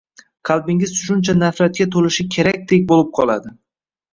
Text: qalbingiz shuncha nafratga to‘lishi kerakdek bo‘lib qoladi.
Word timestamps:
qalbingiz 0.49 0.93
shuncha 1.01 1.35
nafratga 1.43 1.87
to‘lishi 1.97 2.27
kerakdek 2.37 2.89
bo‘lib 2.93 3.13
qoladi. 3.21 3.55